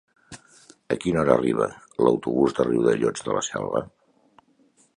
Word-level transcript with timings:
A 0.93 0.95
quina 1.03 1.19
hora 1.23 1.35
arriba 1.41 1.67
l'autobús 2.07 2.55
de 2.61 2.67
Riudellots 2.71 3.27
de 3.29 3.37
la 3.39 3.45
Selva? 3.49 3.83